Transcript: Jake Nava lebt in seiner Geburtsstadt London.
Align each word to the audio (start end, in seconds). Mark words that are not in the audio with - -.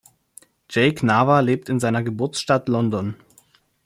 Jake 0.67 1.03
Nava 1.05 1.41
lebt 1.41 1.69
in 1.69 1.79
seiner 1.79 2.01
Geburtsstadt 2.01 2.67
London. 2.69 3.13